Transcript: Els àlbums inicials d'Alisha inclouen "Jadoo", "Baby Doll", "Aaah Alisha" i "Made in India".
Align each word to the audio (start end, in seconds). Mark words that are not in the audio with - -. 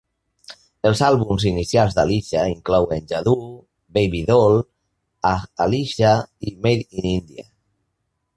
Els 0.89 1.01
àlbums 1.07 1.43
inicials 1.49 1.97
d'Alisha 1.97 2.45
inclouen 2.53 3.05
"Jadoo", 3.11 3.51
"Baby 3.99 4.23
Doll", 4.31 4.59
"Aaah 5.33 5.45
Alisha" 5.67 6.17
i 6.53 6.57
"Made 6.67 6.89
in 7.03 7.09
India". 7.13 7.49